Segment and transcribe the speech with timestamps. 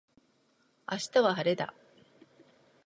[0.91, 1.75] 明日は晴れだ。